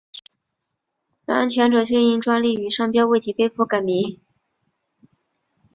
[1.25, 4.19] 然前者却因专利与商标问题被迫更名。